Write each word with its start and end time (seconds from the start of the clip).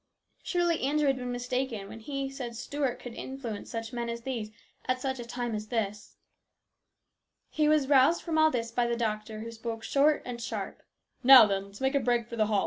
Surely 0.41 0.81
Andrew 0.81 1.05
had 1.05 1.17
been 1.17 1.31
mistaken 1.31 1.87
when 1.87 1.99
he 1.99 2.27
said 2.27 2.55
Stuart 2.55 2.99
could 2.99 3.13
influence 3.13 3.69
such 3.69 3.93
men 3.93 4.09
as 4.09 4.21
these 4.21 4.49
at 4.87 4.99
such 4.99 5.19
a 5.19 5.23
time 5.25 5.53
as 5.53 5.67
this. 5.67 6.15
He 7.51 7.69
was 7.69 7.87
roused 7.87 8.23
from 8.23 8.35
all 8.39 8.49
this 8.49 8.71
by 8.71 8.87
the 8.87 8.97
doctor, 8.97 9.41
who 9.41 9.51
spoke 9.51 9.83
short 9.83 10.23
and 10.25 10.41
sharp." 10.41 10.81
Now 11.23 11.45
then! 11.45 11.65
Let's 11.65 11.81
make 11.81 11.93
a 11.93 11.99
break 11.99 12.25
for 12.25 12.35
the 12.35 12.47
hall 12.47 12.59